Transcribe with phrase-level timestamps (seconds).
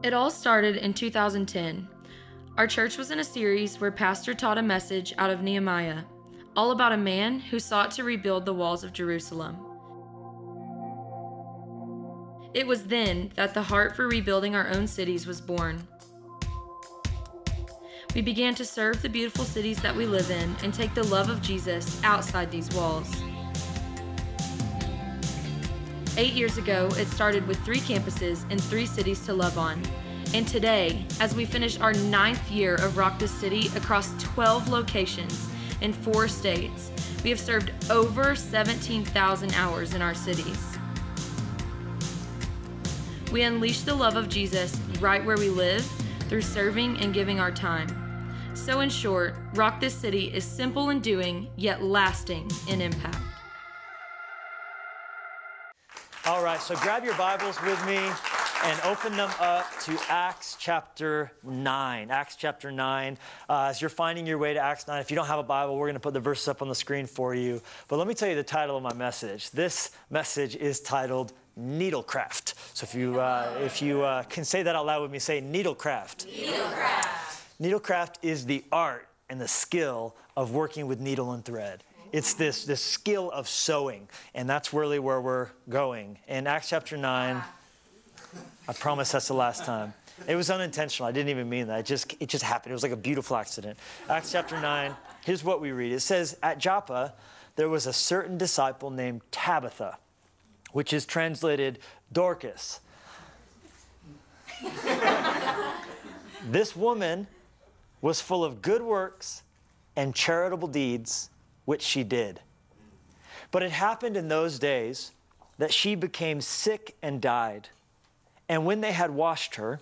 [0.00, 1.88] It all started in 2010.
[2.56, 6.04] Our church was in a series where Pastor taught a message out of Nehemiah,
[6.54, 9.56] all about a man who sought to rebuild the walls of Jerusalem.
[12.54, 15.86] It was then that the heart for rebuilding our own cities was born.
[18.14, 21.28] We began to serve the beautiful cities that we live in and take the love
[21.28, 23.12] of Jesus outside these walls.
[26.18, 29.80] Eight years ago, it started with three campuses and three cities to love on.
[30.34, 35.48] And today, as we finish our ninth year of Rock the City across 12 locations
[35.80, 36.90] in four states,
[37.22, 40.58] we have served over 17,000 hours in our cities.
[43.30, 45.84] We unleash the love of Jesus right where we live
[46.22, 47.86] through serving and giving our time.
[48.54, 53.37] So, in short, Rock This City is simple in doing, yet lasting in impact.
[56.28, 61.32] All right, so grab your Bibles with me and open them up to Acts chapter
[61.42, 62.10] 9.
[62.10, 63.16] Acts chapter 9.
[63.48, 65.78] Uh, as you're finding your way to Acts 9, if you don't have a Bible,
[65.78, 67.62] we're going to put the verses up on the screen for you.
[67.88, 69.50] But let me tell you the title of my message.
[69.52, 72.52] This message is titled Needlecraft.
[72.74, 75.40] So if you, uh, if you uh, can say that out loud with me, say
[75.40, 76.26] needlecraft.
[76.26, 77.42] Needlecraft.
[77.58, 81.84] Needlecraft is the art and the skill of working with needle and thread.
[82.10, 86.18] It's this, this skill of sewing, and that's really where we're going.
[86.26, 87.42] In Acts chapter 9,
[88.66, 89.92] I promise that's the last time.
[90.26, 91.08] It was unintentional.
[91.08, 91.80] I didn't even mean that.
[91.80, 92.72] It just, it just happened.
[92.72, 93.78] It was like a beautiful accident.
[94.08, 95.92] Acts chapter 9, here's what we read.
[95.92, 97.14] It says, At Joppa,
[97.56, 99.98] there was a certain disciple named Tabitha,
[100.72, 101.78] which is translated
[102.12, 102.80] Dorcas.
[106.50, 107.26] this woman
[108.00, 109.42] was full of good works
[109.94, 111.30] and charitable deeds
[111.68, 112.40] which she did.
[113.50, 115.12] But it happened in those days
[115.58, 117.68] that she became sick and died.
[118.48, 119.78] And when they had washed her,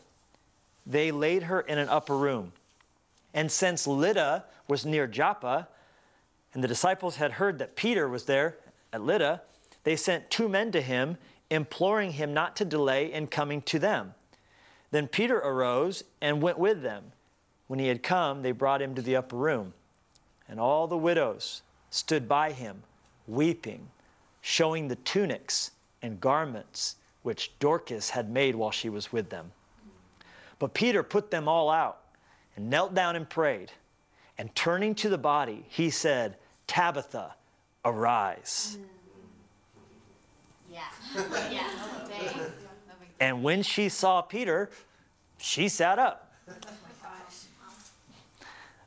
[0.84, 2.51] they laid her in an upper room.
[3.33, 5.69] And since Lydda was near Joppa,
[6.53, 8.57] and the disciples had heard that Peter was there
[8.92, 9.42] at Lydda,
[9.85, 11.19] they sent two men to him,
[11.51, 14.14] imploring him not to delay in coming to them.
[14.91, 17.13] Then Peter arose and went with them.
[17.69, 19.73] When he had come, they brought him to the upper room.
[20.48, 22.83] And all the widows stood by him,
[23.27, 23.89] weeping,
[24.41, 29.51] showing the tunics and garments which Dorcas had made while she was with them.
[30.58, 31.98] But Peter put them all out
[32.55, 33.73] and knelt down and prayed.
[34.39, 36.36] And turning to the body, he said,
[36.67, 37.35] Tabitha,
[37.85, 38.79] arise.
[40.70, 40.80] Yeah.
[41.51, 41.69] yeah.
[43.19, 44.70] And when she saw Peter,
[45.39, 46.33] she sat up.
[46.48, 46.52] Oh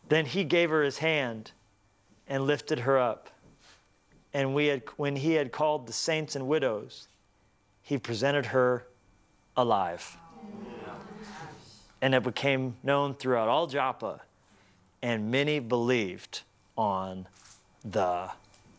[0.08, 1.52] then he gave her his hand
[2.30, 3.30] and lifted her up.
[4.34, 7.08] And we had, when he had called the saints and widows,
[7.82, 8.86] he presented her
[9.58, 10.16] alive.
[12.02, 14.22] And it became known throughout all Joppa,
[15.02, 16.44] and many believed
[16.78, 17.28] on
[17.84, 18.30] the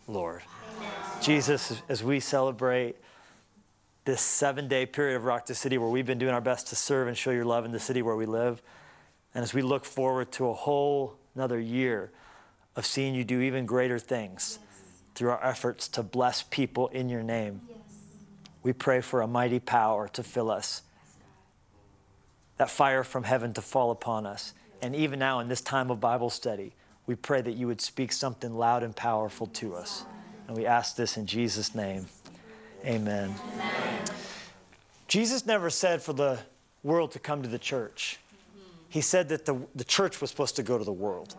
[0.06, 0.42] Lord.
[0.76, 0.90] Amen.
[1.20, 2.96] Jesus, as we celebrate
[4.06, 6.76] this seven day period of Rock the City where we've been doing our best to
[6.76, 8.62] serve and show your love in the city where we live,
[9.34, 12.10] and as we look forward to a whole another year
[12.76, 14.82] of seeing you do even greater things yes.
[15.14, 17.60] through our efforts to bless people in your name.
[17.69, 17.78] Yes.
[18.62, 20.82] We pray for a mighty power to fill us,
[22.59, 24.54] that fire from heaven to fall upon us.
[24.82, 26.72] And even now, in this time of Bible study,
[27.06, 30.04] we pray that you would speak something loud and powerful to us.
[30.47, 32.06] And we ask this in Jesus' name.
[32.84, 33.34] Amen.
[33.54, 34.04] Amen.
[35.09, 36.38] Jesus never said for the
[36.82, 38.19] world to come to the church.
[38.88, 41.34] He said that the, the church was supposed to go to the world.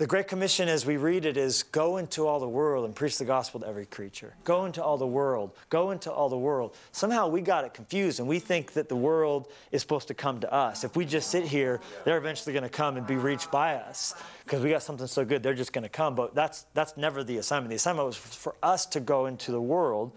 [0.00, 3.18] The Great Commission, as we read it, is go into all the world and preach
[3.18, 4.32] the gospel to every creature.
[4.44, 5.50] Go into all the world.
[5.68, 6.74] Go into all the world.
[6.90, 10.40] Somehow we got it confused and we think that the world is supposed to come
[10.40, 10.84] to us.
[10.84, 14.14] If we just sit here, they're eventually going to come and be reached by us
[14.44, 16.14] because we got something so good, they're just going to come.
[16.14, 17.68] But that's, that's never the assignment.
[17.68, 20.12] The assignment was for us to go into the world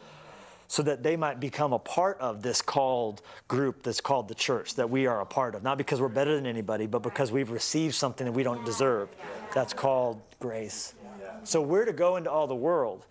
[0.73, 4.74] so that they might become a part of this called group that's called the church
[4.74, 5.62] that we are a part of.
[5.62, 9.09] Not because we're better than anybody, but because we've received something that we don't deserve.
[9.53, 10.95] That's called grace.
[11.44, 13.06] So we're to go into all the world,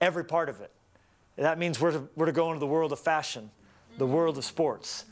[0.00, 0.70] every part of it.
[1.36, 3.50] That means we're to, we're to go into the world of fashion,
[3.98, 5.04] the world of sports,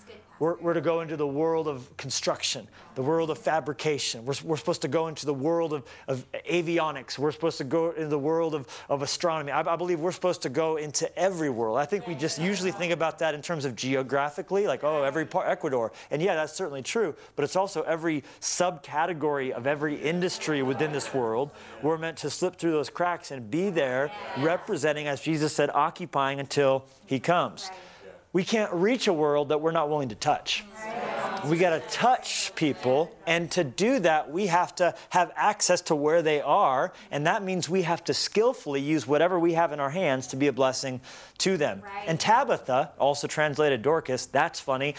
[0.42, 2.66] we're, we're to go into the world of construction,
[2.96, 4.24] the world of fabrication.
[4.24, 7.16] We're, we're supposed to go into the world of, of avionics.
[7.16, 9.52] We're supposed to go into the world of, of astronomy.
[9.52, 11.78] I, I believe we're supposed to go into every world.
[11.78, 15.26] I think we just usually think about that in terms of geographically, like, oh, every
[15.26, 15.92] part, Ecuador.
[16.10, 21.14] And yeah, that's certainly true, but it's also every subcategory of every industry within this
[21.14, 21.52] world.
[21.82, 26.40] We're meant to slip through those cracks and be there representing, as Jesus said, occupying
[26.40, 27.70] until he comes.
[28.32, 30.64] We can't reach a world that we're not willing to touch.
[31.46, 35.96] We got to touch people, and to do that, we have to have access to
[35.96, 39.80] where they are, and that means we have to skillfully use whatever we have in
[39.80, 41.00] our hands to be a blessing
[41.38, 41.82] to them.
[41.82, 42.04] Right.
[42.06, 44.94] And Tabitha, also translated Dorcas, that's funny.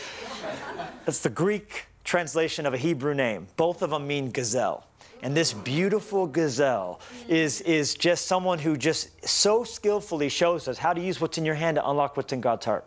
[1.06, 3.48] That's the Greek translation of a Hebrew name.
[3.56, 4.86] Both of them mean gazelle.
[5.24, 7.00] And this beautiful gazelle
[7.30, 11.46] is, is just someone who just so skillfully shows us how to use what's in
[11.46, 12.86] your hand to unlock what's in God's heart.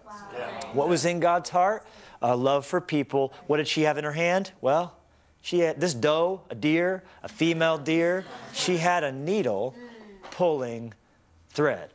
[0.74, 1.86] What was in God's heart?
[2.20, 3.32] A love for people.
[3.46, 4.52] What did she have in her hand?
[4.60, 4.94] Well,
[5.40, 8.26] she had this doe, a deer, a female deer.
[8.52, 9.74] She had a needle
[10.30, 10.92] pulling
[11.48, 11.88] thread.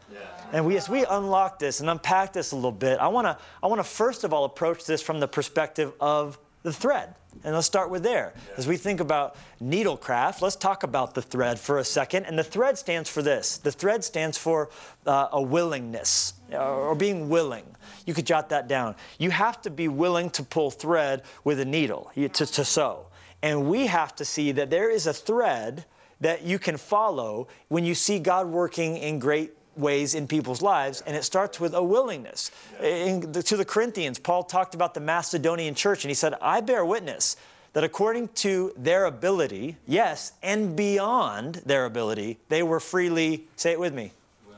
[0.53, 3.37] And we, as we unlock this and unpack this a little bit, I want to
[3.61, 7.13] I want to first of all approach this from the perspective of the thread.
[7.43, 8.33] And let's start with there.
[8.57, 12.25] As we think about needlecraft, let's talk about the thread for a second.
[12.25, 14.69] And the thread stands for this the thread stands for
[15.05, 17.65] uh, a willingness uh, or being willing.
[18.05, 18.95] You could jot that down.
[19.17, 23.07] You have to be willing to pull thread with a needle to, to sew.
[23.41, 25.85] And we have to see that there is a thread
[26.19, 31.01] that you can follow when you see God working in great ways in people's lives,
[31.05, 32.51] and it starts with a willingness.
[32.81, 36.61] In the- to the Corinthians, Paul talked about the Macedonian church, and he said, I
[36.61, 37.37] bear witness
[37.73, 43.79] that according to their ability, yes, and beyond their ability, they were freely, say it
[43.79, 44.11] with me,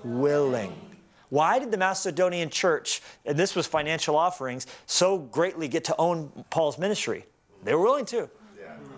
[0.03, 0.97] willing.
[1.29, 6.45] Why did the Macedonian church, and this was financial offerings, so greatly get to own
[6.49, 7.25] Paul's ministry?
[7.63, 8.29] They were willing to.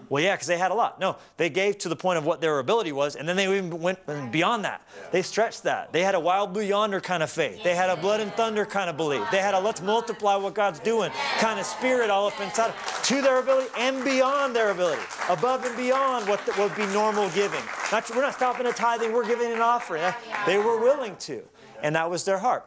[0.10, 1.00] Well, yeah, because they had a lot.
[1.00, 3.70] No, they gave to the point of what their ability was, and then they even
[3.80, 4.00] went
[4.32, 4.88] beyond that.
[5.12, 5.92] They stretched that.
[5.92, 7.64] They had a wild blue yonder kind of faith.
[7.64, 9.24] They had a blood and thunder kind of belief.
[9.32, 12.74] They had a let's multiply what God's doing kind of spirit all up inside
[13.04, 17.64] to their ability and beyond their ability, above and beyond what would be normal giving.
[17.92, 19.12] Not, we're not stopping at tithing.
[19.12, 20.04] We're giving an offering.
[20.46, 21.44] They were willing to,
[21.82, 22.66] and that was their heart.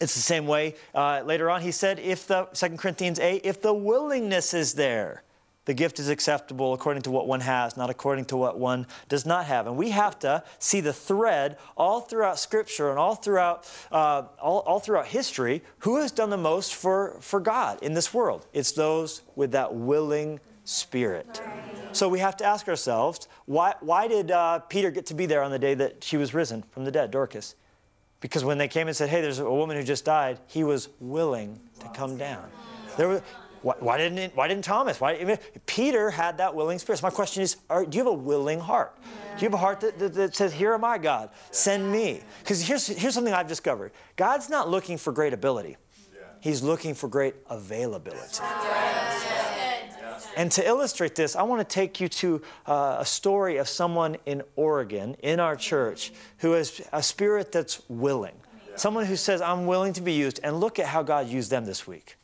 [0.00, 3.60] It's the same way uh, later on he said, if the 2 Corinthians 8, if
[3.60, 5.24] the willingness is there,
[5.68, 9.26] the gift is acceptable according to what one has, not according to what one does
[9.26, 9.66] not have.
[9.66, 14.60] And we have to see the thread all throughout Scripture and all throughout, uh, all,
[14.60, 15.62] all throughout history.
[15.80, 18.46] Who has done the most for, for God in this world?
[18.54, 21.42] It's those with that willing spirit.
[21.92, 25.42] So we have to ask ourselves why, why did uh, Peter get to be there
[25.42, 27.56] on the day that she was risen from the dead, Dorcas?
[28.20, 30.88] Because when they came and said, hey, there's a woman who just died, he was
[30.98, 32.50] willing to come down.
[32.96, 33.20] There was,
[33.62, 35.00] why, why didn't it, why didn't Thomas?
[35.00, 36.98] Why, I mean, Peter had that willing spirit.
[36.98, 38.96] So my question is, are, do you have a willing heart?
[39.02, 42.20] Do you have a heart that, that, that says, here am I, God, send me?
[42.40, 43.92] Because here's, here's something I've discovered.
[44.16, 45.76] God's not looking for great ability.
[46.40, 48.42] He's looking for great availability.
[50.36, 54.16] And to illustrate this, I want to take you to uh, a story of someone
[54.24, 58.34] in Oregon, in our church, who has a spirit that's willing.
[58.76, 60.38] Someone who says, I'm willing to be used.
[60.44, 62.17] And look at how God used them this week.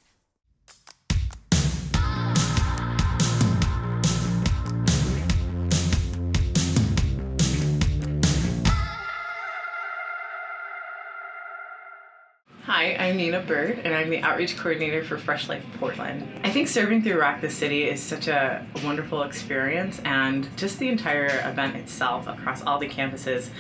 [13.05, 16.27] I'm Nina Bird, and I'm the outreach coordinator for Fresh Life Portland.
[16.43, 20.89] I think serving through Rock the City is such a wonderful experience, and just the
[20.89, 23.51] entire event itself across all the campuses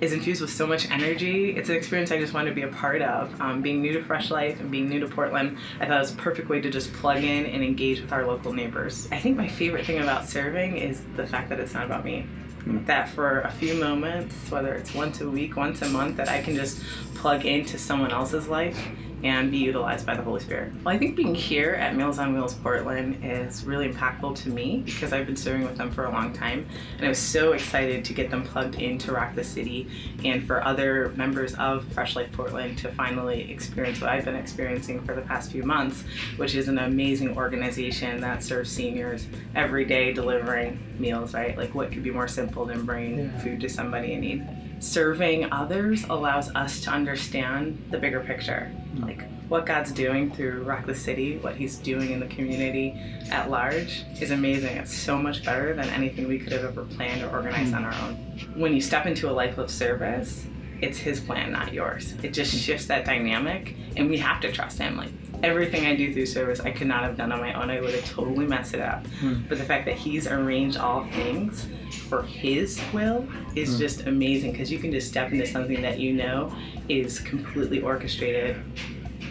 [0.00, 1.50] is infused with so much energy.
[1.56, 3.40] It's an experience I just wanted to be a part of.
[3.40, 6.12] Um, being new to Fresh Life and being new to Portland, I thought it was
[6.12, 9.08] a perfect way to just plug in and engage with our local neighbors.
[9.10, 12.24] I think my favorite thing about serving is the fact that it's not about me
[12.62, 12.84] Mm-hmm.
[12.86, 16.40] that for a few moments, whether it's once a week, once a month, that I
[16.40, 16.80] can just
[17.16, 18.78] plug into someone else's life
[19.24, 20.72] and be utilized by the Holy Spirit.
[20.84, 24.82] Well, I think being here at Meals on Wheels Portland is really impactful to me
[24.84, 26.66] because I've been serving with them for a long time.
[26.96, 29.88] And I was so excited to get them plugged into Rock the City
[30.24, 35.02] and for other members of Fresh Life Portland to finally experience what I've been experiencing
[35.04, 36.04] for the past few months,
[36.36, 41.56] which is an amazing organization that serves seniors every day delivering meals, right?
[41.56, 44.61] Like what could be more simple than bringing food to somebody in need?
[44.82, 48.66] Serving others allows us to understand the bigger picture.
[48.94, 49.04] Hmm.
[49.04, 52.98] Like what god's doing through rock the city what he's doing in the community
[53.30, 54.76] at large is amazing.
[54.76, 57.88] It's so much better than anything we could have ever planned or organized on hmm.
[57.88, 58.14] our own.
[58.56, 60.46] When you step into a life of service
[60.80, 62.14] it's his plan not yours.
[62.24, 62.58] It just hmm.
[62.58, 64.96] shifts that dynamic and we have to trust him.
[64.96, 65.12] Like
[65.42, 67.70] everything I do through service, I could not have done on my own.
[67.70, 69.06] I would have totally messed it up.
[69.18, 69.42] Hmm.
[69.48, 71.66] But the fact that he's arranged all things
[72.08, 73.78] for his will is hmm.
[73.78, 76.54] just amazing because you can just step into something that you know
[76.88, 78.56] is completely orchestrated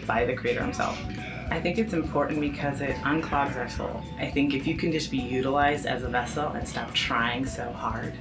[0.06, 0.98] by the creator himself.
[1.50, 4.02] I think it's important because it unclogs our soul.
[4.18, 7.70] I think if you can just be utilized as a vessel and stop trying so
[7.72, 8.14] hard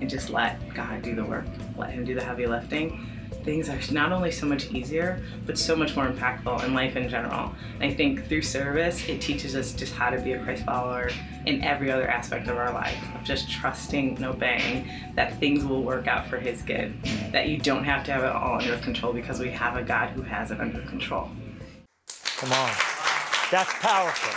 [0.00, 1.44] and just let God do the work,
[1.76, 3.06] let Him do the heavy lifting,
[3.44, 7.08] things are not only so much easier, but so much more impactful in life in
[7.08, 7.52] general.
[7.80, 11.10] And I think through service, it teaches us just how to be a Christ follower
[11.46, 15.82] in every other aspect of our life, of just trusting and obeying that things will
[15.82, 16.94] work out for His good,
[17.32, 20.10] that you don't have to have it all under control because we have a God
[20.10, 21.28] who has it under control.
[22.36, 22.72] Come on.
[23.50, 24.32] That's powerful.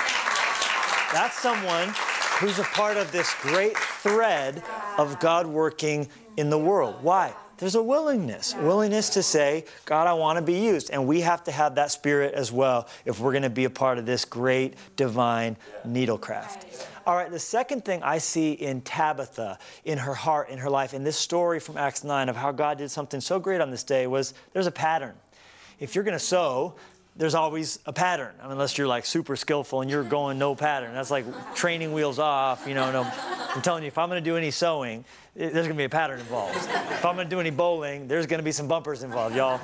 [1.13, 1.93] That's someone
[2.39, 4.63] who's a part of this great thread
[4.97, 6.95] of God working in the world.
[7.01, 7.33] Why?
[7.57, 10.89] There's a willingness, willingness to say, God, I want to be used.
[10.89, 13.69] And we have to have that spirit as well if we're going to be a
[13.69, 15.57] part of this great divine
[15.87, 16.85] needlecraft.
[17.05, 20.93] All right, the second thing I see in Tabitha, in her heart, in her life,
[20.93, 23.83] in this story from Acts 9 of how God did something so great on this
[23.83, 25.13] day was there's a pattern.
[25.79, 26.75] If you're going to sew,
[27.15, 30.93] there's always a pattern, unless you're like super skillful and you're going no pattern.
[30.93, 32.91] That's like training wheels off, you know.
[32.91, 33.03] No,
[33.55, 35.05] I'm telling you, if I'm going to do any sewing,
[35.35, 36.55] there's going to be a pattern involved.
[36.55, 39.59] If I'm going to do any bowling, there's going to be some bumpers involved, y'all.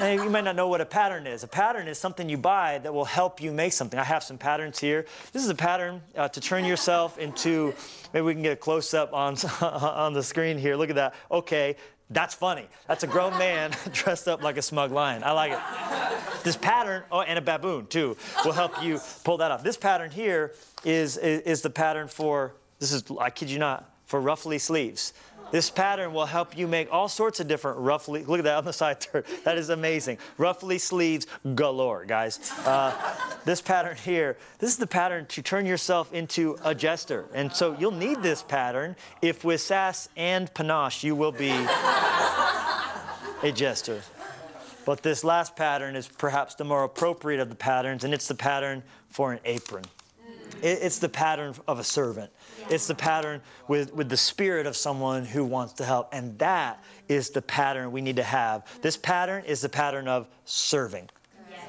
[0.00, 1.44] And you might not know what a pattern is.
[1.44, 3.98] A pattern is something you buy that will help you make something.
[3.98, 5.06] I have some patterns here.
[5.32, 7.74] This is a pattern uh, to turn yourself into.
[8.12, 10.76] Maybe we can get a close up on on the screen here.
[10.76, 11.14] Look at that.
[11.30, 11.76] Okay,
[12.10, 12.66] that's funny.
[12.86, 15.22] That's a grown man dressed up like a smug lion.
[15.22, 16.42] I like it.
[16.42, 19.62] This pattern, oh, and a baboon too, will help you pull that off.
[19.62, 23.90] This pattern here is, is, is the pattern for, this is, I kid you not,
[24.06, 25.12] for ruffly sleeves.
[25.50, 28.64] This pattern will help you make all sorts of different ruffly, look at that on
[28.64, 29.24] the side there.
[29.44, 30.18] That is amazing.
[30.36, 32.52] Ruffly sleeves galore, guys.
[32.66, 32.94] Uh,
[33.44, 37.24] this pattern here, this is the pattern to turn yourself into a jester.
[37.32, 41.50] And so you'll need this pattern if with sass and panache you will be
[43.42, 44.02] a jester.
[44.84, 48.34] But this last pattern is perhaps the more appropriate of the patterns, and it's the
[48.34, 49.84] pattern for an apron.
[50.62, 52.30] It's the pattern of a servant.
[52.68, 56.08] It's the pattern with, with the spirit of someone who wants to help.
[56.12, 58.66] And that is the pattern we need to have.
[58.82, 61.08] This pattern is the pattern of serving.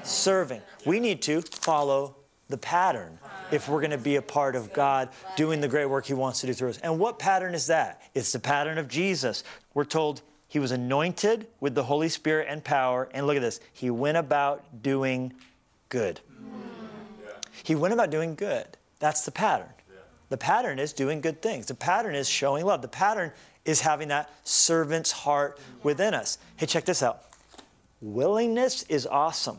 [0.02, 0.62] Serving.
[0.86, 2.16] We need to follow
[2.48, 3.18] the pattern
[3.52, 6.40] if we're going to be a part of God doing the great work He wants
[6.40, 6.78] to do through us.
[6.78, 8.02] And what pattern is that?
[8.14, 9.44] It's the pattern of Jesus.
[9.74, 13.08] We're told He was anointed with the Holy Spirit and power.
[13.12, 15.32] And look at this He went about doing
[15.88, 16.20] good.
[16.42, 16.70] Mm.
[17.62, 18.76] He went about doing good.
[19.00, 19.68] That's the pattern.
[20.28, 21.66] The pattern is doing good things.
[21.66, 22.82] The pattern is showing love.
[22.82, 23.32] The pattern
[23.64, 26.38] is having that servant's heart within us.
[26.56, 27.24] Hey, check this out.
[28.00, 29.58] Willingness is awesome,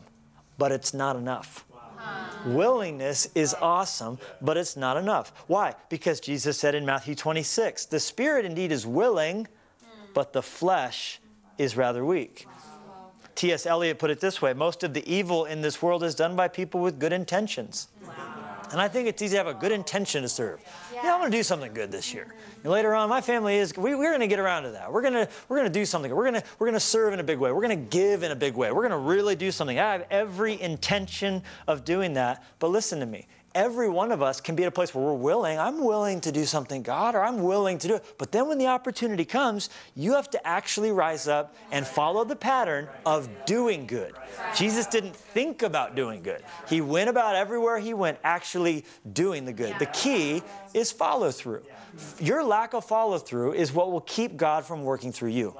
[0.56, 1.66] but it's not enough.
[1.70, 2.28] Wow.
[2.46, 5.32] Willingness is awesome, but it's not enough.
[5.46, 5.74] Why?
[5.90, 10.06] Because Jesus said in Matthew 26, the spirit indeed is willing, hmm.
[10.14, 11.20] but the flesh
[11.58, 12.46] is rather weak.
[13.34, 13.66] T.S.
[13.66, 16.48] Eliot put it this way most of the evil in this world is done by
[16.48, 17.88] people with good intentions.
[18.72, 20.60] And I think it's easy to have a good intention to serve.
[20.92, 22.34] Yeah, yeah I'm going to do something good this year.
[22.64, 24.90] And later on, my family is, we, we're going to get around to that.
[24.90, 26.14] We're going to, we're going to do something.
[26.14, 27.52] We're going to, we're going to serve in a big way.
[27.52, 28.72] We're going to give in a big way.
[28.72, 29.78] We're going to really do something.
[29.78, 32.44] I have every intention of doing that.
[32.58, 35.14] But listen to me every one of us can be at a place where we're
[35.14, 35.58] willing.
[35.58, 38.04] I'm willing to do something, God, or I'm willing to do it.
[38.18, 42.36] But then when the opportunity comes, you have to actually rise up and follow the
[42.36, 44.14] pattern of doing good.
[44.54, 49.52] Jesus didn't think about doing good, He went about everywhere He went actually doing the
[49.52, 49.78] good.
[49.78, 50.42] The key
[50.74, 51.62] is follow through.
[52.18, 55.54] Your lack of follow through is what will keep God from working through you.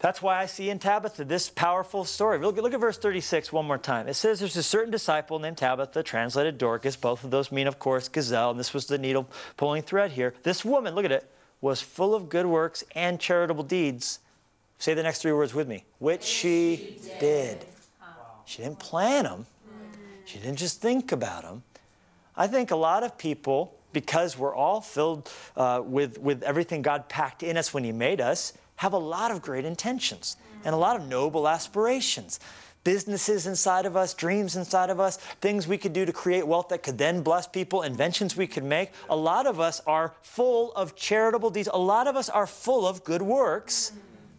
[0.00, 2.38] That's why I see in Tabitha this powerful story.
[2.38, 4.06] Look, look, at verse 36 one more time.
[4.06, 6.94] It says there's a certain disciple named Tabitha, translated Dorcas.
[6.94, 10.34] Both of those mean, of course, gazelle, and this was the needle pulling thread here.
[10.44, 11.28] This woman, look at it,
[11.60, 14.20] was full of good works and charitable deeds.
[14.78, 15.84] Say the next three words with me.
[15.98, 17.20] Which she, she did.
[17.20, 17.64] did.
[18.44, 19.46] She didn't plan them,
[20.24, 21.64] she didn't just think about them.
[22.36, 27.08] I think a lot of people, because we're all filled uh, with, with everything God
[27.08, 30.78] packed in us when He made us, have a lot of great intentions and a
[30.78, 32.40] lot of noble aspirations.
[32.84, 36.68] Businesses inside of us, dreams inside of us, things we could do to create wealth
[36.68, 38.92] that could then bless people, inventions we could make.
[39.10, 41.68] A lot of us are full of charitable deeds.
[41.72, 43.92] A lot of us are full of good works,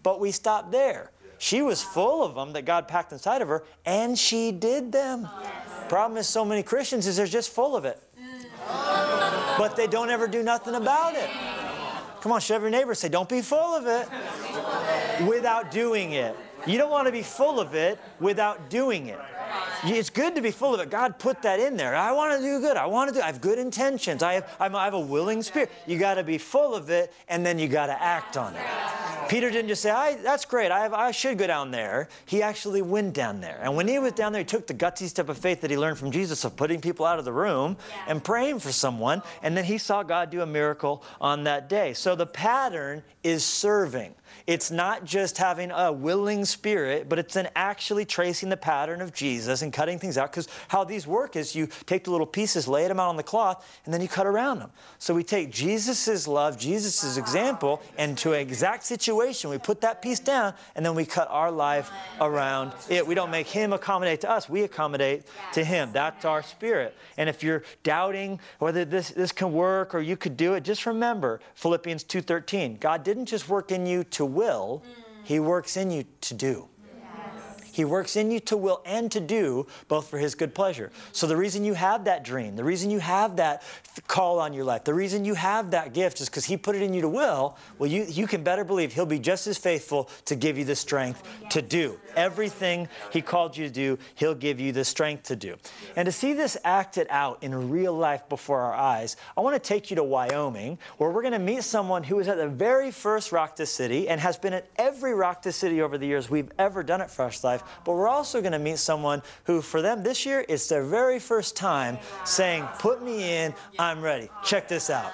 [0.04, 1.12] but we stop there.
[1.38, 5.28] She was full of them that God packed inside of her, and she did them.
[5.90, 8.02] Problem is, so many Christians is they're just full of it,
[9.58, 11.30] but they don't ever do nothing about it.
[12.22, 12.94] Come on, shove your neighbor.
[12.96, 14.08] Say, don't be full of it
[15.28, 16.36] without doing it.
[16.68, 19.20] You don't want to be full of it without doing it.
[19.84, 20.90] It's good to be full of it.
[20.90, 21.96] God put that in there.
[21.96, 22.76] I want to do good.
[22.76, 23.22] I want to do.
[23.22, 24.22] I have good intentions.
[24.22, 24.56] I have.
[24.60, 25.72] I'm, I have a willing spirit.
[25.88, 28.66] You got to be full of it, and then you got to act on it.
[29.30, 30.72] Peter didn't just say, I, "That's great.
[30.72, 34.00] I, have, I should go down there." He actually went down there, and when he
[34.00, 36.44] was down there, he took the gutsy step of faith that he learned from Jesus
[36.44, 40.04] of putting people out of the room and praying for someone, and then he saw
[40.04, 41.94] God do a miracle on that day.
[41.94, 44.16] So the pattern is serving.
[44.48, 49.14] It's not just having a willing spirit, but it's in actually tracing the pattern of
[49.14, 50.32] Jesus and cutting things out.
[50.32, 53.24] Because how these work is you take the little pieces, lay them out on the
[53.24, 54.72] cloth, and then you cut around them.
[54.98, 60.02] So we take Jesus' love, Jesus' example, and to an exact situation, we put that
[60.02, 63.06] piece down, and then we cut our life around it.
[63.06, 65.92] We don't make him accommodate to us, we accommodate to him.
[65.92, 66.96] That's our spirit.
[67.18, 70.86] And if you're doubting whether this, this can work or you could do it, just
[70.86, 72.80] remember Philippians 2.13.
[72.80, 74.84] God didn't just work in you to will,
[75.24, 76.70] He works in you to do.
[77.80, 80.92] He works in you to will and to do, both for His good pleasure.
[81.14, 83.64] So, the reason you have that dream, the reason you have that
[84.06, 86.82] call on your life, the reason you have that gift is because He put it
[86.82, 87.56] in you to will.
[87.78, 90.76] Well, you, you can better believe He'll be just as faithful to give you the
[90.76, 91.98] strength to do.
[92.18, 95.56] Everything He called you to do, He'll give you the strength to do.
[95.96, 99.66] And to see this acted out in real life before our eyes, I want to
[99.66, 102.92] take you to Wyoming, where we're going to meet someone who was at the very
[102.92, 106.30] first Rock the City and has been at every Rock the City over the years
[106.30, 107.64] we've ever done at Fresh Life.
[107.86, 111.20] But we're also going to meet someone who, for them this year, it's their very
[111.20, 114.30] first time saying, Put me in, I'm ready.
[114.44, 115.12] Check this out.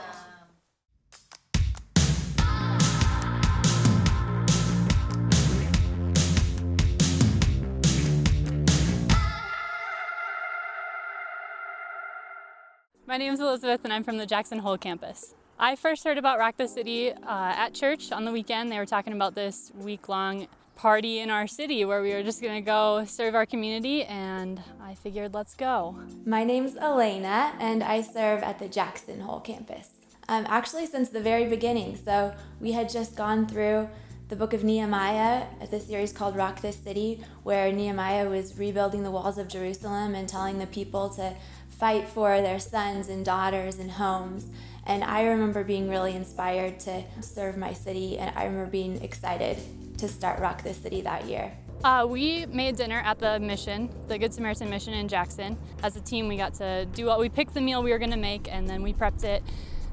[13.07, 15.35] My name is Elizabeth, and I'm from the Jackson Hole campus.
[15.57, 18.71] I first heard about Rock the City uh, at church on the weekend.
[18.71, 22.41] They were talking about this week long party in our city where we were just
[22.41, 25.97] to go serve our community, and I figured, let's go.
[26.25, 29.89] My name's Elena, and I serve at the Jackson Hole campus.
[30.27, 31.95] Um, actually, since the very beginning.
[31.95, 33.89] So, we had just gone through
[34.27, 39.11] the book of Nehemiah, the series called Rock This City, where Nehemiah was rebuilding the
[39.11, 41.35] walls of Jerusalem and telling the people to
[41.69, 44.47] fight for their sons and daughters and homes.
[44.85, 49.57] And I remember being really inspired to serve my city, and I remember being excited
[49.97, 51.51] to start Rock the City that year.
[51.83, 55.57] Uh, we made dinner at the mission, the Good Samaritan Mission in Jackson.
[55.83, 58.11] As a team, we got to do what we picked the meal we were going
[58.11, 59.43] to make, and then we prepped it,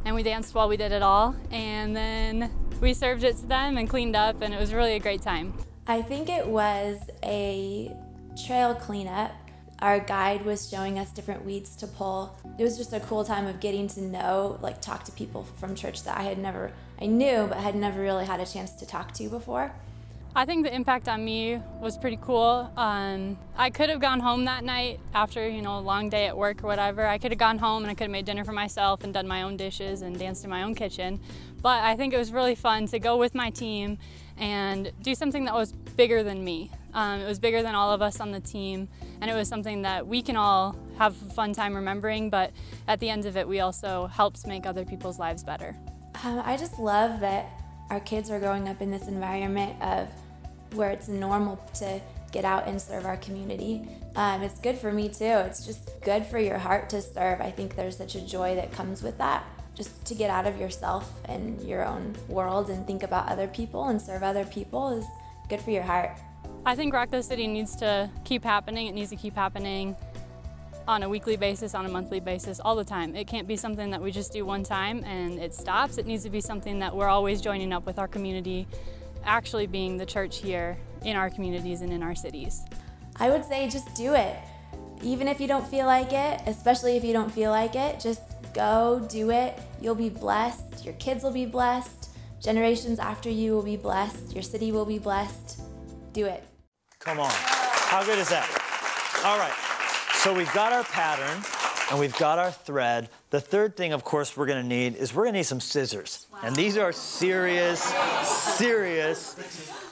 [0.05, 3.77] and we danced while we did it all, and then we served it to them
[3.77, 5.53] and cleaned up, and it was really a great time.
[5.87, 7.95] I think it was a
[8.47, 9.33] trail cleanup
[9.83, 12.39] our guide was showing us different weeds to pull.
[12.57, 15.75] It was just a cool time of getting to know, like talk to people from
[15.75, 18.87] church that I had never, I knew, but had never really had a chance to
[18.87, 19.75] talk to before.
[20.35, 22.71] I think the impact on me was pretty cool.
[22.79, 26.35] Um, I could have gone home that night after you know a long day at
[26.35, 27.07] work or whatever.
[27.07, 29.29] I could have gone home and I could have made dinner for myself and done
[29.29, 31.21] my own dishes and danced in my own kitchen.
[31.61, 33.99] But I think it was really fun to go with my team
[34.39, 36.71] and do something that was bigger than me.
[36.95, 38.89] Um, it was bigger than all of us on the team,
[39.21, 42.31] and it was something that we can all have a fun time remembering.
[42.31, 42.53] But
[42.89, 45.77] at the end of it, we also helped make other people's lives better.
[46.25, 47.51] Um, I just love that
[47.91, 50.09] our kids are growing up in this environment of
[50.75, 52.01] where it's normal to
[52.33, 53.87] get out and serve our community.
[54.17, 55.25] Um, it's good for me too.
[55.25, 57.41] It's just good for your heart to serve.
[57.41, 59.45] I think there's such a joy that comes with that.
[59.75, 63.89] Just to get out of yourself and your own world and think about other people
[63.89, 65.05] and serve other people is
[65.49, 66.11] good for your heart.
[66.67, 68.87] I think Rock the City needs to keep happening.
[68.87, 69.97] It needs to keep happening
[70.87, 73.15] on a weekly basis, on a monthly basis, all the time.
[73.15, 75.97] It can't be something that we just do one time and it stops.
[75.99, 78.67] It needs to be something that we're always joining up with our community
[79.25, 82.63] actually being the church here in our communities and in our cities?
[83.17, 84.37] I would say just do it.
[85.03, 88.23] Even if you don't feel like it, especially if you don't feel like it, just
[88.55, 89.59] go do it.
[89.81, 90.85] You'll be blessed.
[90.85, 92.11] Your kids will be blessed.
[92.41, 94.33] Generations after you will be blessed.
[94.33, 95.61] Your city will be blessed.
[96.13, 96.45] Do it.
[96.99, 97.31] Come on.
[97.33, 98.49] How good is that?
[99.25, 99.53] All right.
[100.19, 101.43] So we've got our pattern
[101.93, 103.11] and we've got our thread.
[103.29, 106.27] The third thing, of course, we're gonna need is we're gonna need some scissors.
[106.33, 106.39] Wow.
[106.45, 107.83] And these are serious,
[108.57, 109.37] serious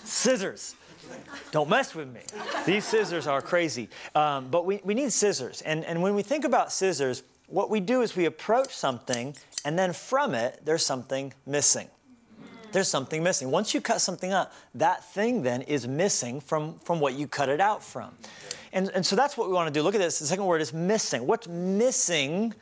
[0.05, 0.77] scissors.
[1.51, 2.23] Don't mess with me.
[2.65, 3.91] These scissors are crazy.
[4.15, 5.61] Um, but we, we need scissors.
[5.61, 9.37] And, and when we think about scissors, what we do is we approach something,
[9.67, 11.89] and then from it, there's something missing.
[12.73, 13.51] There's something missing.
[13.51, 17.51] Once you cut something up, that thing then is missing from, from what you cut
[17.51, 18.15] it out from.
[18.73, 19.83] And, and so that's what we want to do.
[19.83, 20.19] Look at this.
[20.19, 21.27] The second word is missing.
[21.27, 22.55] What's missing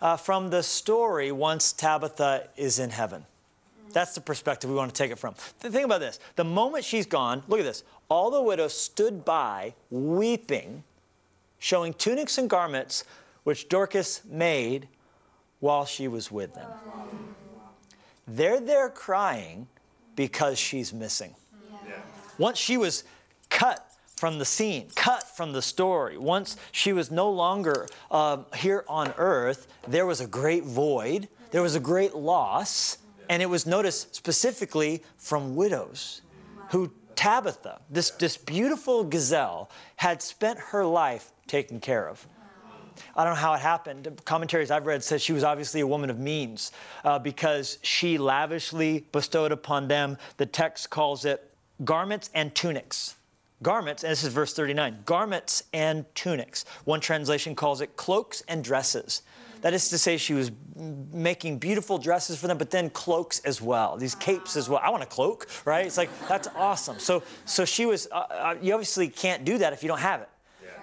[0.00, 3.24] uh, from the story once Tabitha is in heaven?
[3.92, 5.34] That's the perspective we want to take it from.
[5.34, 6.20] Think about this.
[6.36, 7.82] The moment she's gone, look at this.
[8.08, 10.84] All the widows stood by weeping,
[11.58, 13.04] showing tunics and garments
[13.42, 14.86] which Dorcas made
[15.58, 16.70] while she was with them.
[18.28, 19.66] They're there crying
[20.14, 21.34] because she's missing.
[21.84, 21.94] Yeah.
[22.38, 23.02] Once she was
[23.48, 23.89] cut
[24.20, 26.18] from the scene, cut from the story.
[26.18, 31.62] Once she was no longer uh, here on earth, there was a great void, there
[31.62, 32.98] was a great loss,
[33.30, 36.22] And it was noticed specifically from widows
[36.70, 42.26] who Tabitha, this, this beautiful gazelle, had spent her life taken care of.
[43.14, 44.20] I don't know how it happened.
[44.24, 46.72] Commentaries I've read says she was obviously a woman of means
[47.04, 50.18] uh, because she lavishly bestowed upon them.
[50.36, 51.54] The text calls it
[51.84, 53.14] garments and tunics.
[53.62, 56.64] Garments, and this is verse 39 garments and tunics.
[56.84, 59.22] One translation calls it cloaks and dresses.
[59.60, 60.50] That is to say, she was
[61.12, 64.80] making beautiful dresses for them, but then cloaks as well, these capes as well.
[64.82, 65.84] I want a cloak, right?
[65.84, 66.98] It's like, that's awesome.
[66.98, 70.22] So, so she was, uh, uh, you obviously can't do that if you don't have
[70.22, 70.28] it.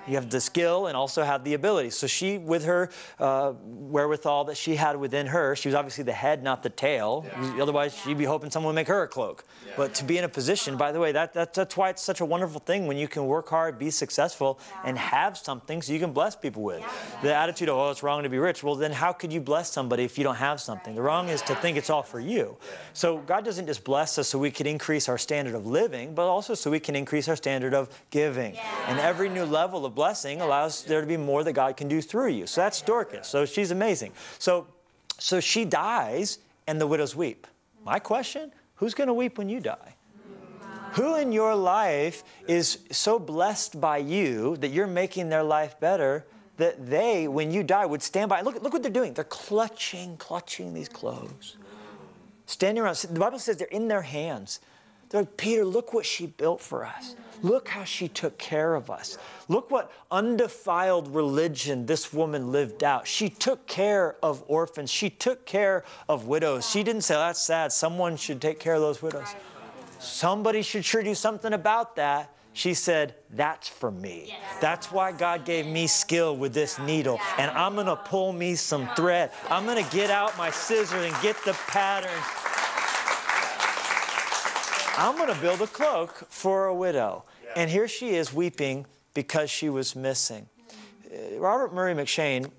[0.08, 1.90] You have the skill and also have the ability.
[1.90, 2.90] So she, with her
[3.20, 7.26] uh, wherewithal that she had within her, she was obviously the head, not the tail.
[7.28, 7.64] Yeah.
[7.64, 9.44] Otherwise, she'd be hoping someone would make her a cloak.
[9.66, 9.74] Yeah.
[9.76, 12.22] But to be in a position, by the way, that, that, that's why it's such
[12.22, 14.90] a wonderful thing when you can work hard, be successful, yeah.
[14.90, 16.84] and have something so you can bless people with.
[17.22, 18.64] The attitude of, oh, it's wrong to be rich.
[18.64, 20.96] Well, then how could you bless somebody if you don't have something?
[20.96, 22.58] The wrong is to think it's all for you.
[22.94, 26.28] So God doesn't just bless us so we can increase our standard of living, but
[26.28, 28.56] also so we can increase our standard of giving.
[28.88, 32.02] And every new level of blessing allows there to be more that God can do
[32.02, 32.46] through you.
[32.46, 33.28] So that's Dorcas.
[33.28, 34.14] So she's amazing.
[34.38, 34.68] So,
[35.18, 37.48] so she dies and the widows weep.
[37.84, 39.96] My question who's going to weep when you die?
[40.94, 46.26] Who in your life is so blessed by you that you're making their life better
[46.58, 48.42] that they, when you die, would stand by?
[48.42, 49.14] Look, look what they're doing.
[49.14, 51.58] They're clutching, clutching these clothes.
[52.46, 52.96] Standing around.
[52.96, 54.60] The Bible says they're in their hands.
[55.10, 57.16] They're like, Peter, look what she built for us.
[57.44, 59.18] Look how she took care of us.
[59.48, 63.08] Look what undefiled religion this woman lived out.
[63.08, 64.90] She took care of orphans.
[64.90, 66.70] She took care of widows.
[66.70, 67.72] She didn't say, that's sad.
[67.72, 69.36] Someone should take care of those widows.
[70.00, 72.34] Somebody should sure do something about that.
[72.58, 74.36] She said, That's for me.
[74.60, 77.20] That's why God gave me skill with this needle.
[77.38, 79.32] And I'm going to pull me some thread.
[79.48, 82.10] I'm going to get out my scissors and get the pattern
[84.98, 87.24] I'm going to build a cloak for a widow.
[87.44, 87.52] Yeah.
[87.56, 90.48] And here she is weeping because she was missing.
[91.06, 92.50] Uh, Robert Murray M'Cheyne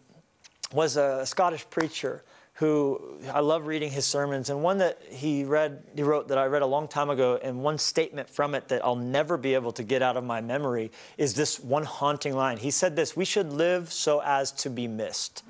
[0.72, 2.22] was a Scottish preacher
[2.54, 4.50] who I love reading his sermons.
[4.50, 7.62] And one that he read, he wrote that I read a long time ago, and
[7.62, 10.90] one statement from it that I'll never be able to get out of my memory
[11.16, 12.56] is this one haunting line.
[12.56, 15.42] He said this We should live so as to be missed.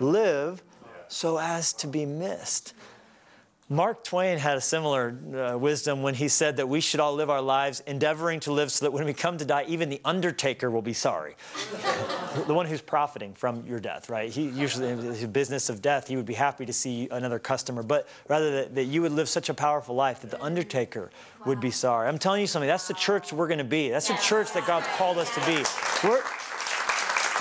[0.00, 0.62] Live
[1.08, 2.74] so as to be missed.
[3.70, 7.30] Mark Twain had a similar uh, wisdom when he said that we should all live
[7.30, 10.70] our lives endeavoring to live so that when we come to die, even the undertaker
[10.70, 11.34] will be sorry.
[12.46, 14.30] the one who's profiting from your death, right?
[14.30, 17.82] He usually, in his business of death, he would be happy to see another customer,
[17.82, 21.10] but rather that, that you would live such a powerful life that the undertaker
[21.46, 22.06] would be sorry.
[22.06, 23.88] I'm telling you something, that's the church we're going to be.
[23.88, 25.64] That's the church that God's called us to be.
[26.06, 26.22] We're,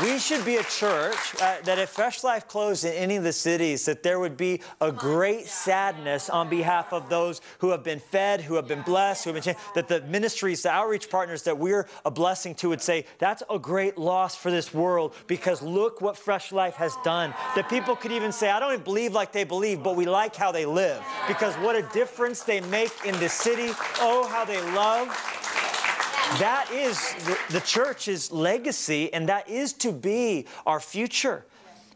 [0.04, 3.32] we should be a church uh, that if Fresh Life closed in any of the
[3.32, 8.00] cities, that there would be a great sadness on behalf of those who have been
[8.00, 11.44] fed, who have been blessed, who have been changed, that the ministries, the outreach partners
[11.44, 15.62] that we're a blessing to would say, that's a great loss for this world because
[15.62, 17.34] look what Fresh Life has done.
[17.56, 20.52] That people could even say, I don't believe like they believe, but we like how
[20.52, 23.70] they live because what a difference they make in the city.
[24.00, 25.08] Oh, how they love
[26.40, 31.46] that is the, the church's legacy, and that is to be our future.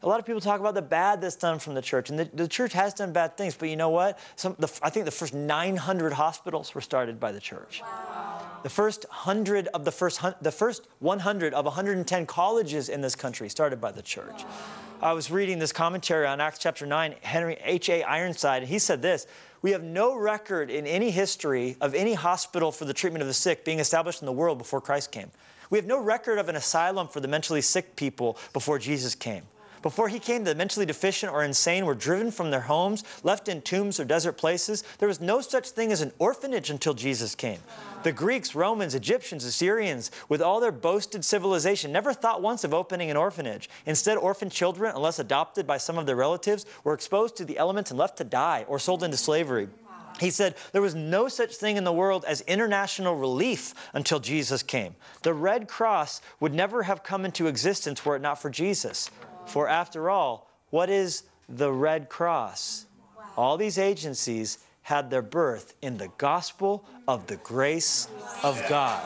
[0.03, 2.25] A lot of people talk about the bad that's done from the church, and the,
[2.25, 3.55] the church has done bad things.
[3.55, 4.19] But you know what?
[4.35, 7.81] Some, the, I think the first 900 hospitals were started by the church.
[7.81, 8.41] Wow.
[8.63, 13.49] The first hundred of the first the first 100 of 110 colleges in this country
[13.49, 14.43] started by the church.
[14.43, 14.49] Wow.
[15.01, 18.03] I was reading this commentary on Acts chapter 9, Henry H.A.
[18.03, 19.27] Ironside, and he said this
[19.61, 23.33] We have no record in any history of any hospital for the treatment of the
[23.33, 25.31] sick being established in the world before Christ came.
[25.69, 29.43] We have no record of an asylum for the mentally sick people before Jesus came.
[29.81, 33.61] Before he came, the mentally deficient or insane were driven from their homes, left in
[33.61, 34.83] tombs or desert places.
[34.99, 37.59] There was no such thing as an orphanage until Jesus came.
[38.03, 43.11] The Greeks, Romans, Egyptians, Assyrians, with all their boasted civilization, never thought once of opening
[43.11, 43.69] an orphanage.
[43.85, 47.91] Instead, orphan children, unless adopted by some of their relatives, were exposed to the elements
[47.91, 49.67] and left to die or sold into slavery.
[50.19, 54.63] He said, There was no such thing in the world as international relief until Jesus
[54.63, 54.95] came.
[55.21, 59.11] The Red Cross would never have come into existence were it not for Jesus.
[59.47, 62.85] For after all, what is the Red Cross?
[63.35, 68.07] All these agencies had their birth in the gospel of the grace
[68.43, 69.03] of God.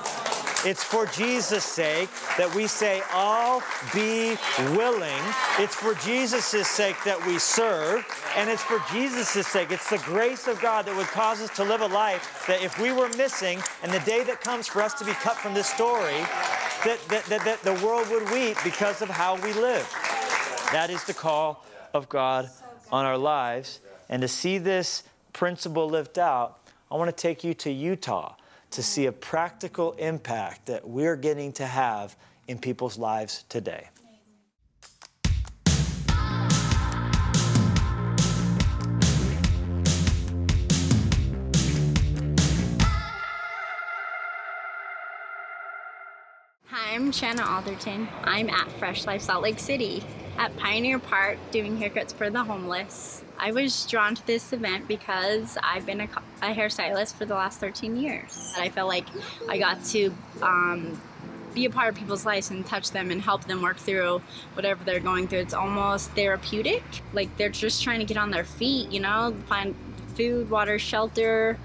[0.63, 3.63] It's for Jesus' sake that we say, I'll
[3.95, 4.38] be
[4.77, 5.23] willing.
[5.58, 8.06] It's for Jesus' sake that we serve.
[8.38, 9.71] And it's for Jesus' sake.
[9.71, 12.80] It's the grace of God that would cause us to live a life that if
[12.80, 15.67] we were missing, and the day that comes for us to be cut from this
[15.67, 16.21] story,
[16.86, 19.88] that, that, that, that the world would weep because of how we live.
[20.72, 22.50] That is the call of God
[22.94, 23.82] on our lives.
[24.08, 25.04] And to see this
[25.34, 28.36] principle lived out, I want to take you to Utah
[28.72, 32.16] to see a practical impact that we're getting to have
[32.48, 33.90] in people's lives today.
[46.68, 48.08] Hi, I'm Shanna Alderton.
[48.24, 50.02] I'm at Fresh Life Salt Lake City
[50.38, 53.24] at Pioneer Park doing haircuts for the homeless.
[53.38, 56.08] I was drawn to this event because I've been a,
[56.41, 58.54] a hairstylist for the last 13 years.
[58.58, 59.06] I felt like
[59.50, 61.02] I got to um,
[61.54, 64.22] be a part of people's lives and touch them and help them work through
[64.54, 65.39] whatever they're going through.
[65.39, 66.84] It's almost therapeutic.
[67.13, 69.76] Like they're just trying to get on their feet, you know, find
[70.15, 71.58] food, water, shelter,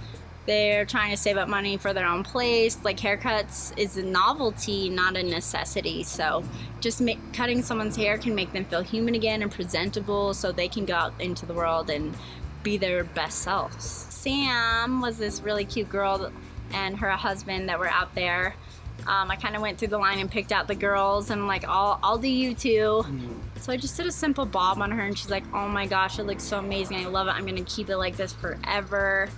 [0.46, 2.78] they're trying to save up money for their own place.
[2.84, 6.04] Like haircuts is a novelty, not a necessity.
[6.04, 6.44] So
[6.80, 10.68] just make, cutting someone's hair can make them feel human again and presentable so they
[10.68, 12.16] can go out into the world and
[12.62, 13.84] be their best selves.
[13.84, 16.32] Sam was this really cute girl
[16.72, 18.54] and her husband that were out there.
[19.06, 21.46] Um, I kind of went through the line and picked out the girls and I'm
[21.46, 23.04] like, I'll, I'll do you too.
[23.60, 26.18] So I just did a simple bob on her and she's like, oh my gosh,
[26.18, 26.98] it looks so amazing.
[26.98, 27.30] I love it.
[27.30, 29.28] I'm going to keep it like this forever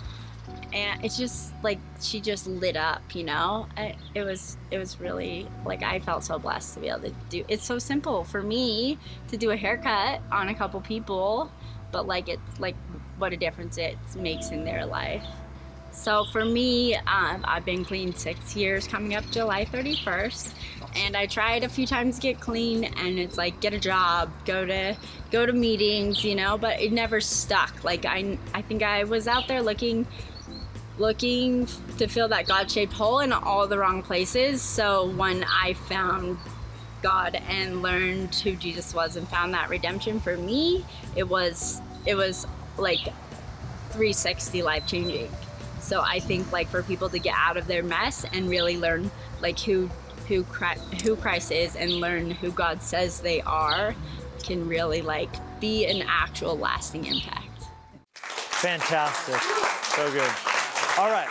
[0.73, 3.67] and it's just like she just lit up you know?
[4.15, 7.45] It was it was really like i felt so blessed to be able to do
[7.49, 11.51] it's so simple for me to do a haircut on a couple people
[11.93, 12.77] but like it like
[13.19, 15.25] what a difference it makes in their life.
[15.91, 20.53] So for me um, i've been clean six years coming up july 31st
[20.95, 24.31] and i tried a few times to get clean and it's like get a job
[24.45, 24.97] go to
[25.33, 26.57] go to meetings you know?
[26.57, 27.83] But it never stuck.
[27.83, 30.07] Like i i think i was out there looking
[30.99, 31.67] looking
[31.99, 34.61] to fill that God shaped hole in all the wrong places.
[34.63, 36.39] So when I found
[37.03, 40.85] God and learned who Jesus was and found that redemption for me,
[41.17, 43.05] it was it was like
[43.91, 45.31] 360 life changing.
[45.81, 49.11] So I think like for people to get out of their mess and really learn
[49.41, 49.89] like who
[50.27, 53.95] who Christ, who Christ is and learn who God says they are
[54.43, 55.31] can really like
[55.61, 57.45] be an actual lasting impact.
[58.15, 59.41] Fantastic.
[59.95, 60.58] So good.
[60.99, 61.29] All right.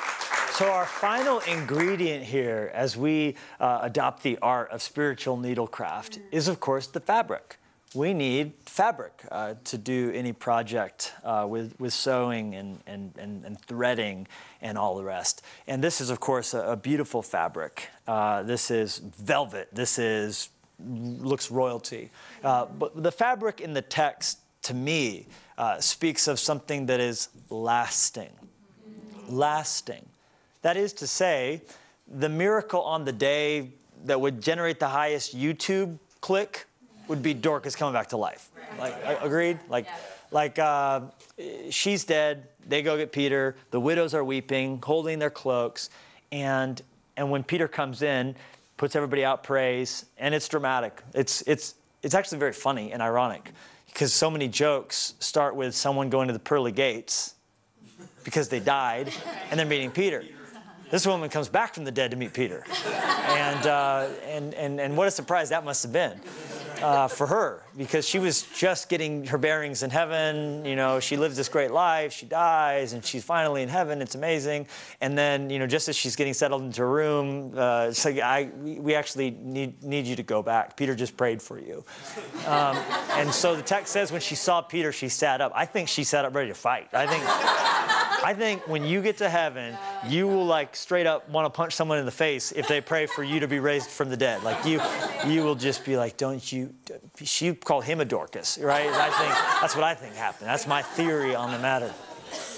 [0.51, 6.47] So, our final ingredient here as we uh, adopt the art of spiritual needlecraft is,
[6.47, 7.57] of course, the fabric.
[7.93, 13.43] We need fabric uh, to do any project uh, with, with sewing and, and, and,
[13.43, 14.29] and, threading
[14.61, 15.41] and all the rest.
[15.67, 17.89] And this is, of course, a, a beautiful fabric.
[18.07, 19.67] Uh, this is velvet.
[19.73, 20.47] This is
[20.79, 22.09] looks royalty.
[22.41, 25.27] Uh, but the fabric in the text, to me,
[25.57, 28.29] uh, speaks of something that is lasting
[29.27, 30.05] lasting.
[30.61, 31.61] That is to say,
[32.07, 33.69] the miracle on the day
[34.05, 36.65] that would generate the highest YouTube click
[37.07, 38.49] would be Dorcas coming back to life.
[38.79, 39.59] Like, agreed?
[39.69, 40.01] Like, yes.
[40.31, 41.01] like uh,
[41.69, 42.47] she's dead.
[42.67, 43.55] They go get Peter.
[43.71, 45.89] The widows are weeping, holding their cloaks,
[46.31, 46.81] and
[47.15, 48.35] and when Peter comes in,
[48.75, 51.01] puts everybody out, prays, and it's dramatic.
[51.13, 53.51] It's it's it's actually very funny and ironic
[53.87, 57.33] because so many jokes start with someone going to the pearly gates
[58.27, 59.09] because they died,
[59.49, 60.21] and they're meeting Peter.
[60.91, 62.65] This woman comes back from the dead to meet Peter.
[63.29, 66.19] And, uh, and, and, and what a surprise that must have been
[66.81, 70.65] uh, for her because she was just getting her bearings in heaven.
[70.65, 74.01] You know, she lives this great life, she dies, and she's finally in heaven.
[74.01, 74.67] It's amazing.
[74.99, 78.19] And then, you know, just as she's getting settled into her room, uh, it's like,
[78.19, 80.75] I, we actually need, need you to go back.
[80.75, 81.85] Peter just prayed for you.
[82.47, 82.77] Um,
[83.11, 85.51] and so the text says when she saw Peter, she sat up.
[85.53, 86.89] I think she sat up ready to fight.
[86.93, 87.23] I think.
[88.23, 91.73] I think when you get to heaven, you will like straight up want to punch
[91.73, 94.43] someone in the face if they pray for you to be raised from the dead.
[94.43, 94.81] Like you,
[95.27, 96.73] you will just be like, don't you?
[97.23, 98.87] She called him a Dorcas, right?
[98.87, 99.29] I think
[99.61, 100.47] that's what I think happened.
[100.47, 101.93] That's my theory on the matter.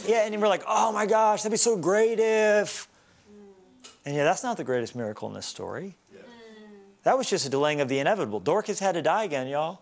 [0.08, 2.88] Yeah, and we're like, oh my gosh, that'd be so great if.
[4.06, 5.96] And yeah, that's not the greatest miracle in this story.
[7.04, 8.40] That was just a delaying of the inevitable.
[8.40, 9.82] Dorcas had to die again, y'all.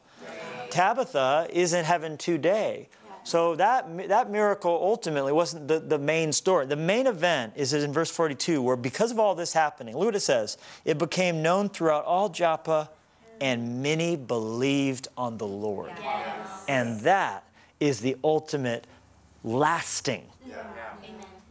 [0.70, 2.90] Tabitha is in heaven today.
[3.24, 6.66] So that, that miracle ultimately wasn't the, the main story.
[6.66, 10.16] The main event is in verse 42, where because of all this happening, look what
[10.16, 12.90] it says it became known throughout all Joppa,
[13.42, 15.92] and many believed on the Lord.
[16.02, 16.66] Yes.
[16.68, 17.44] And that
[17.80, 18.88] is the ultimate
[19.44, 20.26] lasting.
[20.48, 20.64] Yeah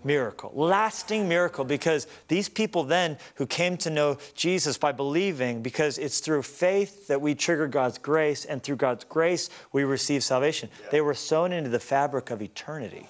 [0.06, 5.98] miracle, lasting miracle, because these people then who came to know Jesus by believing, because
[5.98, 10.70] it's through faith that we trigger God's grace, and through God's grace we receive salvation.
[10.80, 10.88] Yeah.
[10.92, 13.08] They were sown into the fabric of eternity.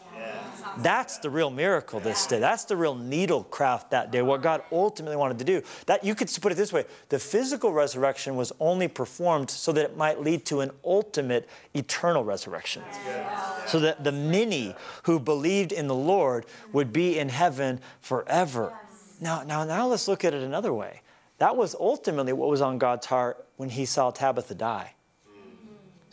[0.78, 2.38] That's the real miracle this day.
[2.38, 5.62] That's the real needle craft that day, what God ultimately wanted to do.
[5.86, 9.84] That you could put it this way the physical resurrection was only performed so that
[9.84, 12.82] it might lead to an ultimate eternal resurrection.
[13.66, 18.72] So that the many who believed in the Lord would be in heaven forever.
[19.20, 21.00] Now, now, now let's look at it another way.
[21.38, 24.95] That was ultimately what was on God's heart when he saw Tabitha die.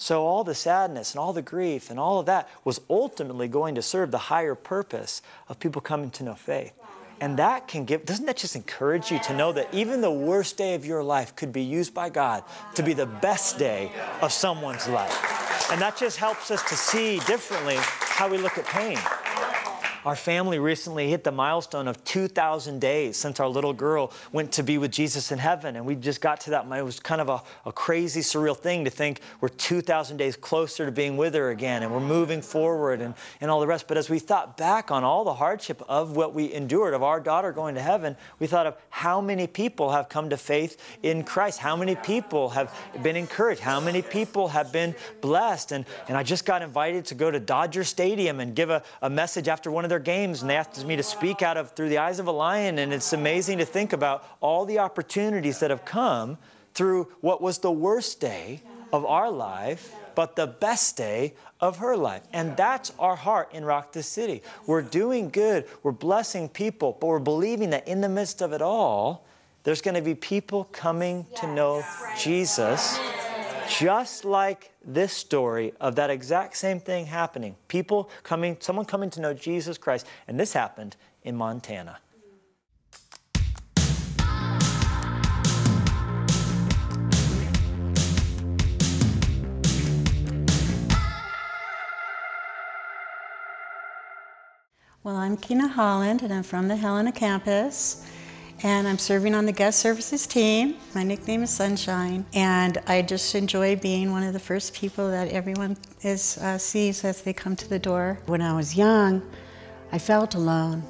[0.04, 3.76] So, all the sadness and all the grief and all of that was ultimately going
[3.76, 6.74] to serve the higher purpose of people coming to know faith.
[7.22, 10.58] And that can give, doesn't that just encourage you to know that even the worst
[10.58, 12.44] day of your life could be used by God
[12.76, 15.72] to be the best day of someone's life?
[15.72, 19.00] And that just helps us to see differently how we look at pain.
[20.06, 24.64] Our family recently hit the milestone of 2,000 days since our little girl went to
[24.64, 25.78] be with Jesus in heaven.
[25.78, 26.66] And we just got to that.
[26.66, 30.86] It was kind of a, a crazy, surreal thing to think we're 2,000 days closer
[30.86, 33.88] to being with her again and we're moving forward and, and all the rest.
[33.88, 37.22] But as we thought back on all the hardship of what we endured, of our
[37.22, 41.24] daughter going to heaven, we thought of how many people have come to faith in
[41.24, 45.72] Christ, how many people have been encouraged, how many people have been blessed.
[45.72, 49.10] And, and I just got invited to go to Dodger Stadium and give a, a
[49.10, 51.88] message after one of their games and they asked me to speak out of through
[51.88, 52.80] the eyes of a lion.
[52.80, 56.40] And it's amazing to think about all the opportunities that have come
[56.74, 61.96] through what was the worst day of our life but the best day of her
[61.98, 62.22] life.
[62.34, 64.42] And that's our heart in rock the city.
[64.68, 65.66] We're doing good.
[65.84, 69.26] We're blessing people but we're believing that in the midst of it all
[69.64, 71.84] there's going to be people coming to know
[72.18, 73.00] jesus
[73.70, 77.56] just like this story of that exact same thing happening.
[77.68, 80.06] People coming, someone coming to know Jesus Christ.
[80.28, 82.00] And this happened in Montana.
[95.04, 98.08] Well, I'm Kina Holland, and I'm from the Helena campus
[98.64, 100.76] and I'm serving on the guest services team.
[100.96, 105.28] My nickname is Sunshine, and I just enjoy being one of the first people that
[105.28, 108.20] everyone is, uh, sees as they come to the door.
[108.26, 109.22] When I was young,
[109.92, 110.82] I felt alone.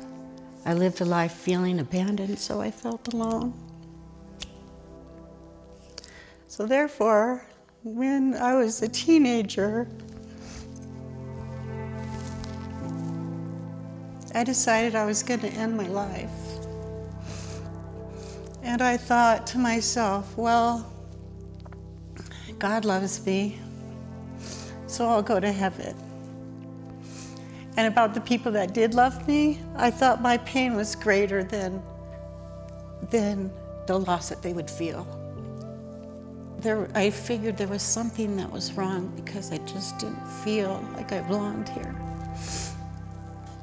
[0.65, 3.53] I lived a life feeling abandoned, so I felt alone.
[6.47, 7.43] So, therefore,
[7.83, 9.87] when I was a teenager,
[14.35, 16.42] I decided I was going to end my life.
[18.63, 20.89] And I thought to myself, well,
[22.59, 23.59] God loves me,
[24.87, 25.95] so I'll go to heaven.
[27.75, 31.83] And about the people that did love me, I thought my pain was greater than,
[33.11, 33.51] than
[33.85, 35.05] the loss that they would feel.
[36.59, 41.11] There, I figured there was something that was wrong because I just didn't feel like
[41.11, 41.93] I belonged here.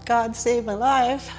[0.05, 1.33] God saved my life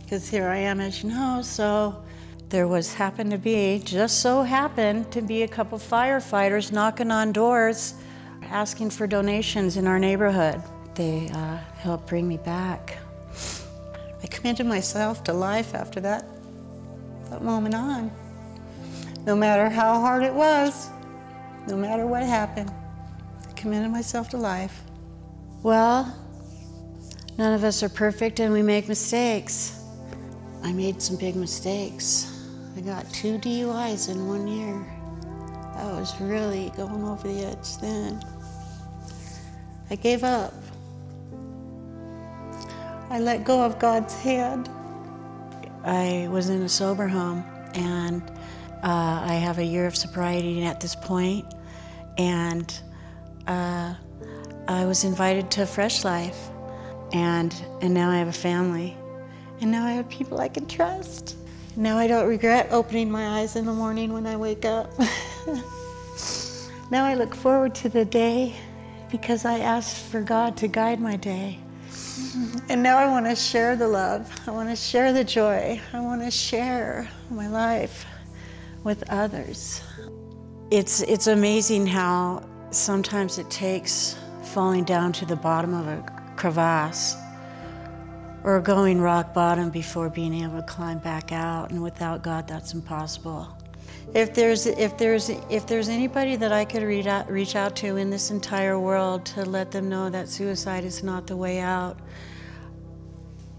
[0.00, 2.04] because here I am, as you know, so
[2.52, 7.32] there was happened to be, just so happened to be a couple firefighters knocking on
[7.32, 7.94] doors
[8.42, 10.62] asking for donations in our neighborhood.
[10.94, 12.98] They uh, helped bring me back.
[14.22, 16.26] I committed myself to life after that,
[17.30, 18.10] that moment on.
[19.24, 20.90] No matter how hard it was,
[21.66, 22.70] no matter what happened,
[23.48, 24.82] I committed myself to life.
[25.62, 26.14] Well,
[27.38, 29.82] none of us are perfect and we make mistakes.
[30.62, 32.40] I made some big mistakes.
[32.76, 34.84] I got two DUIs in one year.
[35.74, 38.22] I was really going over the edge then.
[39.90, 40.54] I gave up.
[43.10, 44.70] I let go of God's hand.
[45.84, 48.22] I was in a sober home and
[48.82, 51.44] uh, I have a year of sobriety at this point,
[52.18, 52.72] and
[53.46, 53.94] uh,
[54.66, 56.50] I was invited to Fresh Life,
[57.12, 58.96] and and now I have a family,
[59.60, 61.36] and now I have people I can trust.
[61.76, 64.92] Now I don't regret opening my eyes in the morning when I wake up.
[66.90, 68.54] now I look forward to the day
[69.10, 71.58] because I asked for God to guide my day.
[72.68, 74.30] And now I want to share the love.
[74.46, 75.80] I want to share the joy.
[75.94, 78.04] I want to share my life
[78.84, 79.82] with others.
[80.70, 86.04] It's, it's amazing how sometimes it takes falling down to the bottom of a
[86.36, 87.16] crevasse
[88.44, 92.74] or going rock bottom before being able to climb back out and without god that's
[92.74, 93.48] impossible.
[94.14, 97.96] If there's if there's if there's anybody that i could reach out, reach out to
[97.96, 101.98] in this entire world to let them know that suicide is not the way out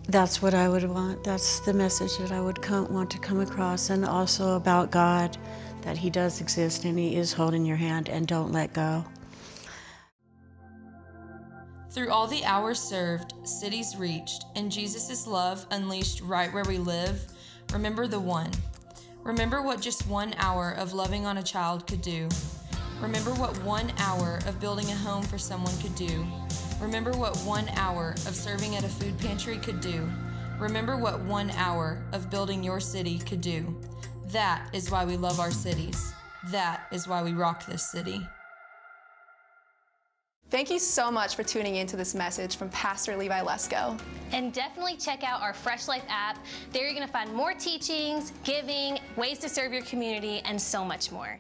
[0.10, 1.24] that's what i would want.
[1.24, 5.38] That's the message that i would come, want to come across and also about god
[5.82, 9.06] that he does exist and he is holding your hand and don't let go
[11.94, 17.22] Through all the hours served, cities reached, and Jesus' love unleashed right where we live,
[17.72, 18.50] remember the one.
[19.22, 22.28] Remember what just one hour of loving on a child could do.
[23.00, 26.26] Remember what one hour of building a home for someone could do.
[26.82, 30.10] Remember what one hour of serving at a food pantry could do.
[30.60, 33.80] Remember what one hour of building your city could do.
[34.30, 36.12] That is why we love our cities.
[36.46, 38.28] That is why we rock this city.
[40.54, 44.00] Thank you so much for tuning in to this message from Pastor Levi Lusko.
[44.32, 46.38] And definitely check out our Fresh Life app.
[46.72, 50.86] There you're going to find more teachings, giving, ways to serve your community, and so
[50.86, 51.40] much more.